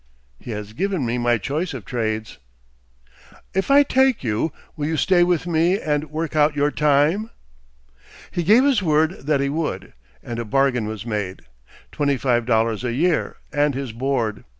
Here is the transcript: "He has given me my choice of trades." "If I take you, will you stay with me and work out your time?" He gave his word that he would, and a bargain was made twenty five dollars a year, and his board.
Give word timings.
"He 0.39 0.49
has 0.49 0.73
given 0.73 1.05
me 1.05 1.19
my 1.19 1.37
choice 1.37 1.75
of 1.75 1.85
trades." 1.85 2.39
"If 3.53 3.69
I 3.69 3.83
take 3.83 4.23
you, 4.23 4.51
will 4.75 4.87
you 4.87 4.97
stay 4.97 5.21
with 5.23 5.45
me 5.45 5.79
and 5.79 6.09
work 6.09 6.35
out 6.35 6.55
your 6.55 6.71
time?" 6.71 7.29
He 8.31 8.41
gave 8.41 8.63
his 8.63 8.81
word 8.81 9.11
that 9.27 9.41
he 9.41 9.49
would, 9.49 9.93
and 10.23 10.39
a 10.39 10.43
bargain 10.43 10.87
was 10.87 11.05
made 11.05 11.43
twenty 11.91 12.17
five 12.17 12.47
dollars 12.47 12.83
a 12.83 12.93
year, 12.93 13.35
and 13.53 13.75
his 13.75 13.91
board. 13.91 14.43